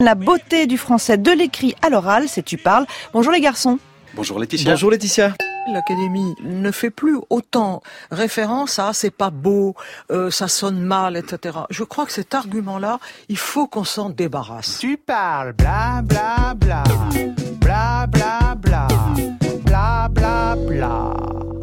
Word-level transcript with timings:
La 0.00 0.14
beauté 0.14 0.66
du 0.66 0.78
français 0.78 1.18
de 1.18 1.30
l'écrit 1.30 1.74
à 1.82 1.90
l'oral, 1.90 2.26
c'est 2.26 2.42
tu 2.42 2.56
parles. 2.56 2.86
Bonjour 3.12 3.32
les 3.32 3.40
garçons. 3.40 3.78
Bonjour 4.14 4.38
Laetitia. 4.38 4.70
Bonjour 4.70 4.90
Laetitia. 4.90 5.34
L'Académie 5.70 6.34
ne 6.42 6.70
fait 6.70 6.88
plus 6.88 7.18
autant 7.28 7.82
référence 8.10 8.78
à 8.78 8.94
c'est 8.94 9.10
pas 9.10 9.28
beau, 9.28 9.74
euh, 10.10 10.30
ça 10.30 10.48
sonne 10.48 10.80
mal, 10.80 11.18
etc. 11.18 11.58
Je 11.68 11.84
crois 11.84 12.06
que 12.06 12.12
cet 12.12 12.34
argument-là, 12.34 12.98
il 13.28 13.36
faut 13.36 13.66
qu'on 13.66 13.84
s'en 13.84 14.08
débarrasse. 14.08 14.78
Tu 14.78 14.96
parles, 14.96 15.52
bla 15.52 16.00
bla 16.02 16.54
bla, 16.56 16.82
bla 17.60 18.06
bla 18.06 18.54
bla, 18.56 18.88
bla 19.66 20.08
bla 20.08 20.56
bla. 20.56 21.59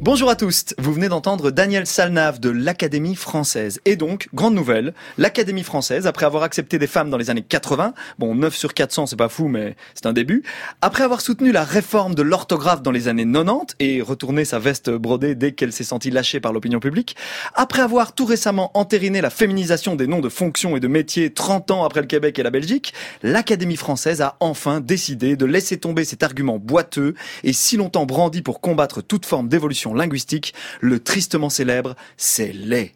Bonjour 0.00 0.30
à 0.30 0.36
tous, 0.36 0.64
vous 0.78 0.92
venez 0.92 1.08
d'entendre 1.08 1.50
Daniel 1.50 1.84
Salnave 1.84 2.38
de 2.38 2.50
l'Académie 2.50 3.16
française. 3.16 3.80
Et 3.84 3.96
donc, 3.96 4.28
grande 4.32 4.54
nouvelle, 4.54 4.94
l'Académie 5.18 5.64
française, 5.64 6.06
après 6.06 6.24
avoir 6.24 6.44
accepté 6.44 6.78
des 6.78 6.86
femmes 6.86 7.10
dans 7.10 7.16
les 7.16 7.30
années 7.30 7.42
80, 7.42 7.94
bon 8.16 8.36
9 8.36 8.54
sur 8.54 8.74
400 8.74 9.06
c'est 9.06 9.16
pas 9.16 9.28
fou 9.28 9.48
mais 9.48 9.74
c'est 9.94 10.06
un 10.06 10.12
début, 10.12 10.44
après 10.82 11.02
avoir 11.02 11.20
soutenu 11.20 11.50
la 11.50 11.64
réforme 11.64 12.14
de 12.14 12.22
l'orthographe 12.22 12.80
dans 12.80 12.92
les 12.92 13.08
années 13.08 13.26
90 13.26 13.74
et 13.80 14.00
retourné 14.00 14.44
sa 14.44 14.60
veste 14.60 14.88
brodée 14.88 15.34
dès 15.34 15.50
qu'elle 15.50 15.72
s'est 15.72 15.82
sentie 15.82 16.12
lâchée 16.12 16.38
par 16.38 16.52
l'opinion 16.52 16.78
publique, 16.78 17.16
après 17.54 17.82
avoir 17.82 18.14
tout 18.14 18.24
récemment 18.24 18.70
entériné 18.74 19.20
la 19.20 19.30
féminisation 19.30 19.96
des 19.96 20.06
noms 20.06 20.20
de 20.20 20.28
fonctions 20.28 20.76
et 20.76 20.80
de 20.80 20.86
métiers 20.86 21.32
30 21.34 21.72
ans 21.72 21.84
après 21.84 22.02
le 22.02 22.06
Québec 22.06 22.38
et 22.38 22.44
la 22.44 22.50
Belgique, 22.50 22.94
l'Académie 23.24 23.76
française 23.76 24.22
a 24.22 24.36
enfin 24.38 24.80
décidé 24.80 25.34
de 25.34 25.44
laisser 25.44 25.76
tomber 25.76 26.04
cet 26.04 26.22
argument 26.22 26.58
boiteux 26.58 27.16
et 27.42 27.52
si 27.52 27.76
longtemps 27.76 28.06
brandi 28.06 28.42
pour 28.42 28.60
combattre 28.60 29.02
toute 29.02 29.26
forme 29.26 29.48
d'évolution 29.48 29.87
linguistique, 29.94 30.54
le 30.80 31.00
tristement 31.00 31.50
célèbre, 31.50 31.96
c'est 32.16 32.52
laid. 32.52 32.92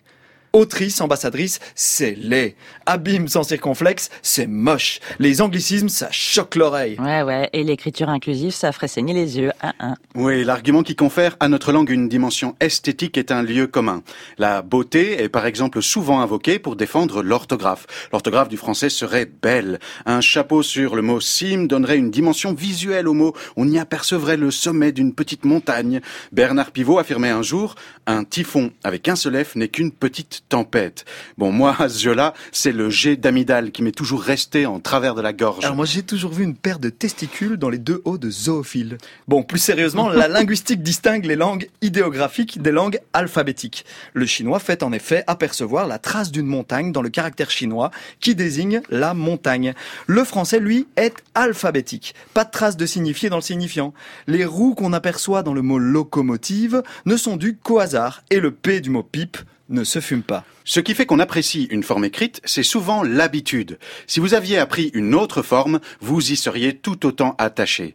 Autrice, 0.55 1.01
ambassadrice, 1.01 1.61
c'est 1.75 2.15
laid. 2.15 2.57
Abîme 2.85 3.27
sans 3.27 3.43
circonflexe, 3.43 4.11
c'est 4.21 4.47
moche. 4.47 5.01
Les 5.19 5.41
anglicismes, 5.41 5.89
ça 5.89 6.09
choque 6.11 6.57
l'oreille. 6.57 6.99
Ouais, 7.01 7.23
ouais. 7.23 7.49
Et 7.55 7.65
l'écriture 7.65 8.11
inclusive, 8.11 8.53
ça 8.53 8.71
ferait 8.71 8.89
saigner 8.89 9.15
les 9.15 9.39
yeux. 9.39 9.53
Un, 9.63 9.73
un. 9.81 9.95
Oui, 10.15 10.45
l'argument 10.45 10.83
qui 10.83 10.95
confère 10.95 11.37
à 11.41 11.49
notre 11.49 11.73
langue 11.73 11.89
une 11.89 12.07
dimension 12.07 12.55
esthétique 12.61 13.17
est 13.17 13.33
un 13.33 13.43
lieu 13.43 13.67
commun. 13.67 14.03
La 14.37 14.61
beauté 14.61 15.23
est 15.23 15.31
par 15.31 15.47
exemple 15.47 15.81
souvent 15.81 16.21
invoquée 16.21 16.59
pour 16.59 16.77
défendre 16.77 17.23
l'orthographe. 17.23 17.87
L'orthographe 18.13 18.51
du 18.51 18.59
français 18.59 18.91
serait 18.91 19.25
belle. 19.25 19.81
Un 20.05 20.21
chapeau 20.21 20.63
sur 20.63 20.97
le 20.97 21.03
mot 21.03 21.21
cime 21.21 21.67
donnerait 21.67 21.97
une 21.97 22.11
dimension 22.11 22.53
visuelle 22.53 23.09
au 23.09 23.15
mot. 23.15 23.33
On 23.57 23.67
y 23.69 23.79
apercevrait 23.79 24.37
le 24.37 24.51
sommet 24.51 24.93
d'une 24.93 25.15
petite 25.15 25.47
montagne. 25.47 26.03
Bernard 26.31 26.73
Pivot 26.73 26.99
affirmait 26.99 27.31
un 27.31 27.43
jour, 27.43 27.75
un 28.07 28.25
typhon 28.25 28.71
avec 28.85 29.09
un 29.09 29.17
seul 29.17 29.43
F 29.43 29.57
n'est 29.57 29.69
qu'une 29.69 29.93
petite 29.93 30.42
tempête. 30.49 31.05
Bon, 31.39 31.51
moi, 31.51 31.75
à 31.79 31.89
ce 31.89 31.99
jeu-là, 32.03 32.35
c'est 32.51 32.73
le 32.73 32.91
jet 32.91 33.17
d'amidale 33.17 33.71
qui 33.71 33.83
m'est 33.83 33.93
toujours 33.93 34.23
resté 34.23 34.67
en 34.67 34.81
travers 34.81 35.15
de 35.15 35.23
la 35.23 35.33
gorge. 35.33 35.65
Alors 35.65 35.77
moi 35.77 35.87
j'ai 35.87 36.03
toujours 36.03 36.33
vu 36.33 36.45
une 36.45 36.55
paire 36.55 36.79
de 36.79 36.91
testicules 36.91 37.57
dans 37.57 37.71
les 37.71 37.79
deux 37.79 38.03
hauts 38.05 38.19
de 38.19 38.31
zoophile. 38.31 38.99
Bon, 39.29 39.43
plus 39.43 39.59
sérieusement, 39.59 40.09
la 40.09 40.29
linguistique 40.29 40.83
distingue 40.83 41.25
les 41.25 41.37
langues 41.37 41.69
idéographiques 41.81 42.61
des 42.61 42.71
langues 42.71 43.01
alphabétiques. 43.13 43.85
Le 44.13 44.27
chinois 44.27 44.59
fait 44.59 44.83
en 44.83 44.93
effet 44.93 45.25
apercevoir 45.27 45.87
la 45.87 45.99
trace 45.99 46.31
d'une 46.31 46.47
montagne 46.47 46.93
dans 46.93 47.03
le 47.03 47.09
caractère 47.09 47.51
chinois 47.51 47.91
qui 48.21 48.35
désigne 48.35 48.83
la 48.91 49.15
montagne. 49.15 49.75
Le 50.07 50.25
français, 50.25 50.61
lui, 50.61 50.87
est 50.97 51.17
alphabétique. 51.35 52.15
Pas 52.35 52.45
de 52.45 52.51
trace 52.51 52.77
de 52.77 52.87
signifié 52.87 53.31
dans 53.31 53.37
le 53.37 53.43
signifiant. 53.43 53.95
Les 54.27 54.45
roues 54.45 54.75
qu'on 54.75 54.93
aperçoit 54.93 55.43
dans 55.43 55.55
le 55.55 55.63
mot 55.63 55.79
locomotive 55.79 56.83
ne 57.07 57.17
sont 57.17 57.37
dues 57.37 57.57
qu'au 57.57 57.79
hasard 57.79 58.23
et 58.31 58.41
le 58.41 58.51
P 58.51 58.81
du 58.81 58.91
mot 58.91 59.03
pipe 59.03 59.39
ne 59.69 59.85
se 59.85 60.01
fume 60.01 60.23
pas. 60.23 60.45
Ce 60.65 60.81
qui 60.81 60.95
fait 60.95 61.07
qu'on 61.07 61.19
apprécie 61.19 61.65
une 61.71 61.83
forme 61.83 62.05
écrite, 62.05 62.41
c'est 62.45 62.63
souvent 62.63 63.03
l'habitude. 63.03 63.79
Si 64.07 64.21
vous 64.21 64.35
aviez 64.35 64.59
appris 64.59 64.91
une 64.95 65.15
autre 65.15 65.43
forme, 65.43 65.81
vous 66.01 66.33
y 66.33 66.37
seriez 66.37 66.77
tout 66.77 67.07
autant 67.07 67.35
attaché. 67.39 67.95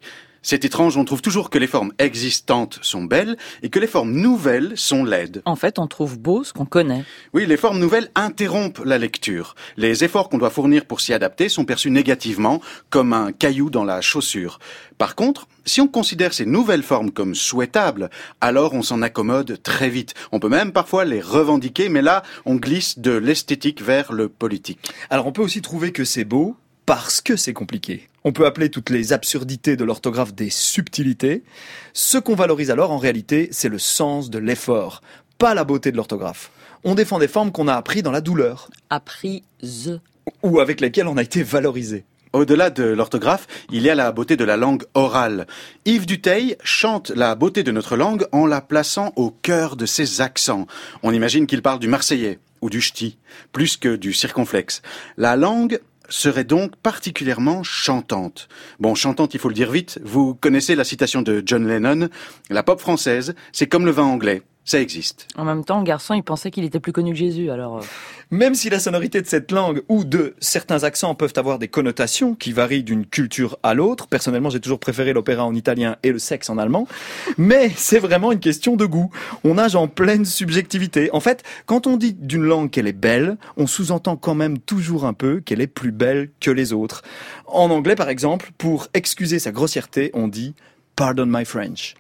C'est 0.49 0.63
étrange, 0.63 0.95
on 0.95 1.03
trouve 1.03 1.21
toujours 1.21 1.49
que 1.49 1.57
les 1.57 1.67
formes 1.67 1.91
existantes 1.99 2.79
sont 2.81 3.03
belles 3.03 3.35
et 3.63 3.69
que 3.69 3.79
les 3.79 3.85
formes 3.85 4.13
nouvelles 4.13 4.77
sont 4.77 5.03
laides. 5.03 5.41
En 5.43 5.57
fait, 5.57 5.77
on 5.77 5.87
trouve 5.87 6.17
beau 6.17 6.45
ce 6.45 6.53
qu'on 6.53 6.65
connaît. 6.65 7.03
Oui, 7.33 7.45
les 7.45 7.57
formes 7.57 7.79
nouvelles 7.79 8.09
interrompent 8.15 8.81
la 8.85 8.97
lecture. 8.97 9.55
Les 9.75 10.05
efforts 10.05 10.29
qu'on 10.29 10.37
doit 10.37 10.49
fournir 10.49 10.85
pour 10.85 11.01
s'y 11.01 11.11
adapter 11.11 11.49
sont 11.49 11.65
perçus 11.65 11.91
négativement, 11.91 12.61
comme 12.89 13.11
un 13.11 13.33
caillou 13.33 13.69
dans 13.69 13.83
la 13.83 13.99
chaussure. 13.99 14.59
Par 14.97 15.15
contre, 15.15 15.49
si 15.65 15.81
on 15.81 15.89
considère 15.89 16.33
ces 16.33 16.45
nouvelles 16.45 16.81
formes 16.81 17.11
comme 17.11 17.35
souhaitables, 17.35 18.09
alors 18.39 18.73
on 18.73 18.83
s'en 18.83 19.01
accommode 19.01 19.61
très 19.63 19.89
vite. 19.89 20.13
On 20.31 20.39
peut 20.39 20.47
même 20.47 20.71
parfois 20.71 21.03
les 21.03 21.19
revendiquer, 21.19 21.89
mais 21.89 22.01
là, 22.01 22.23
on 22.45 22.55
glisse 22.55 22.99
de 22.99 23.11
l'esthétique 23.11 23.81
vers 23.81 24.13
le 24.13 24.29
politique. 24.29 24.79
Alors 25.09 25.27
on 25.27 25.33
peut 25.33 25.41
aussi 25.41 25.61
trouver 25.61 25.91
que 25.91 26.05
c'est 26.05 26.23
beau 26.23 26.55
parce 26.87 27.19
que 27.19 27.35
c'est 27.35 27.53
compliqué. 27.53 28.07
On 28.23 28.31
peut 28.31 28.45
appeler 28.45 28.71
toutes 28.71 28.89
les 28.89 29.11
absurdités 29.11 29.75
de 29.75 29.83
l'orthographe 29.83 30.33
des 30.33 30.49
subtilités. 30.49 31.43
Ce 31.93 32.17
qu'on 32.17 32.33
valorise 32.33 32.71
alors, 32.71 32.91
en 32.91 32.97
réalité, 32.97 33.49
c'est 33.51 33.67
le 33.67 33.77
sens 33.77 34.29
de 34.29 34.39
l'effort, 34.39 35.01
pas 35.37 35.53
la 35.53 35.65
beauté 35.65 35.91
de 35.91 35.97
l'orthographe. 35.97 36.49
On 36.85 36.95
défend 36.95 37.19
des 37.19 37.27
formes 37.27 37.51
qu'on 37.51 37.67
a 37.67 37.75
appris 37.75 38.03
dans 38.03 38.11
la 38.11 38.21
douleur, 38.21 38.69
Apprise. 38.89 39.99
ou 40.43 40.61
avec 40.61 40.79
lesquelles 40.79 41.07
on 41.07 41.17
a 41.17 41.23
été 41.23 41.43
valorisé. 41.43 42.05
Au-delà 42.31 42.69
de 42.69 42.85
l'orthographe, 42.85 43.47
il 43.69 43.81
y 43.81 43.89
a 43.89 43.95
la 43.95 44.13
beauté 44.13 44.37
de 44.37 44.45
la 44.45 44.55
langue 44.55 44.85
orale. 44.93 45.45
Yves 45.83 46.05
Duteil 46.05 46.55
chante 46.63 47.09
la 47.09 47.35
beauté 47.35 47.63
de 47.63 47.71
notre 47.71 47.97
langue 47.97 48.25
en 48.31 48.45
la 48.45 48.61
plaçant 48.61 49.11
au 49.17 49.31
cœur 49.31 49.75
de 49.75 49.85
ses 49.85 50.21
accents. 50.21 50.67
On 51.03 51.13
imagine 51.13 51.47
qu'il 51.47 51.61
parle 51.61 51.79
du 51.79 51.89
marseillais 51.89 52.39
ou 52.61 52.69
du 52.69 52.79
ch'ti, 52.79 53.17
plus 53.51 53.75
que 53.75 53.95
du 53.97 54.13
circonflexe. 54.13 54.81
La 55.17 55.35
langue 55.35 55.79
serait 56.09 56.43
donc 56.43 56.75
particulièrement 56.77 57.63
chantante. 57.63 58.47
Bon, 58.79 58.95
chantante, 58.95 59.33
il 59.33 59.39
faut 59.39 59.49
le 59.49 59.55
dire 59.55 59.71
vite. 59.71 59.99
Vous 60.03 60.35
connaissez 60.35 60.75
la 60.75 60.83
citation 60.83 61.21
de 61.21 61.43
John 61.45 61.67
Lennon. 61.67 62.09
La 62.49 62.63
pop 62.63 62.79
française, 62.79 63.35
c'est 63.51 63.67
comme 63.67 63.85
le 63.85 63.91
vin 63.91 64.03
anglais. 64.03 64.41
Ça 64.69 64.81
existe. 64.81 65.29
En 65.37 65.45
même 65.45 65.63
temps, 65.63 65.77
le 65.77 65.85
garçon, 65.85 66.13
il 66.13 66.23
pensait 66.23 66.51
qu'il 66.51 66.65
était 66.65 66.81
plus 66.81 66.91
connu 66.91 67.11
que 67.13 67.17
Jésus, 67.17 67.49
alors... 67.51 67.77
euh, 67.77 67.81
Même 68.31 68.53
si 68.53 68.69
la 68.69 68.79
sonorité 68.79 69.21
de 69.21 69.25
cette 69.25 69.49
langue 69.53 69.81
ou 69.87 70.03
de 70.03 70.35
certains 70.41 70.83
accents 70.83 71.15
peuvent 71.15 71.31
avoir 71.37 71.57
des 71.57 71.69
connotations 71.69 72.35
qui 72.35 72.51
varient 72.51 72.83
d'une 72.83 73.05
culture 73.05 73.57
à 73.63 73.73
l'autre, 73.73 74.07
personnellement 74.07 74.49
j'ai 74.49 74.59
toujours 74.59 74.81
préféré 74.81 75.13
l'opéra 75.13 75.45
en 75.45 75.55
italien 75.55 75.95
et 76.03 76.11
le 76.11 76.19
sexe 76.19 76.49
en 76.49 76.57
allemand, 76.57 76.85
mais 77.37 77.71
c'est 77.77 77.99
vraiment 77.99 78.33
une 78.33 78.41
question 78.41 78.75
de 78.75 78.85
goût. 78.85 79.09
On 79.45 79.53
nage 79.53 79.77
en 79.77 79.87
pleine 79.87 80.25
subjectivité. 80.25 81.09
En 81.13 81.21
fait, 81.21 81.43
quand 81.65 81.87
on 81.87 81.95
dit 81.95 82.11
d'une 82.13 82.43
langue 82.43 82.69
qu'elle 82.69 82.87
est 82.87 82.91
belle, 82.91 83.37
on 83.55 83.67
sous-entend 83.67 84.17
quand 84.17 84.35
même 84.35 84.59
toujours 84.59 85.05
un 85.05 85.13
peu 85.13 85.39
qu'elle 85.39 85.61
est 85.61 85.67
plus 85.67 85.93
belle 85.93 86.29
que 86.41 86.51
les 86.51 86.73
autres. 86.73 87.03
En 87.45 87.69
anglais 87.69 87.95
par 87.95 88.09
exemple, 88.09 88.51
pour 88.57 88.87
excuser 88.93 89.39
sa 89.39 89.53
grossièreté, 89.53 90.11
on 90.13 90.27
dit 90.27 90.55
Pardon 90.97 91.25
my 91.25 91.45
French. 91.45 91.95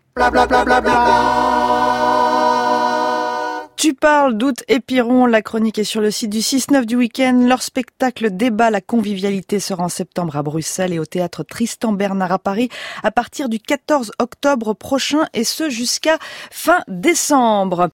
Tu 3.77 3.93
parles 3.93 4.35
d'août 4.35 4.63
et 4.69 4.79
Piron, 4.79 5.27
la 5.27 5.43
chronique 5.43 5.77
est 5.77 5.83
sur 5.83 6.01
le 6.01 6.09
site 6.09 6.31
du 6.31 6.39
6-9 6.39 6.85
du 6.85 6.95
week-end. 6.95 7.45
Leur 7.47 7.61
spectacle 7.61 8.31
Débat 8.31 8.71
la 8.71 8.81
convivialité 8.81 9.59
sera 9.59 9.83
en 9.83 9.87
septembre 9.87 10.35
à 10.35 10.41
Bruxelles 10.41 10.93
et 10.93 10.99
au 10.99 11.05
théâtre 11.05 11.43
Tristan 11.43 11.93
Bernard 11.93 12.31
à 12.31 12.39
Paris 12.39 12.69
à 13.03 13.11
partir 13.11 13.49
du 13.49 13.59
14 13.59 14.13
octobre 14.17 14.73
prochain 14.73 15.27
et 15.35 15.43
ce 15.43 15.69
jusqu'à 15.69 16.17
fin 16.49 16.79
décembre. 16.87 17.85